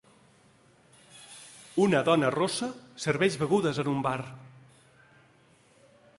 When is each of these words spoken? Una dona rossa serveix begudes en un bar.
Una 1.85 2.01
dona 2.07 2.31
rossa 2.37 2.71
serveix 3.05 3.39
begudes 3.45 3.83
en 3.85 3.93
un 3.93 4.05
bar. 4.09 4.19